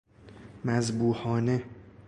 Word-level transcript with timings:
مذبوحانه 0.65 1.61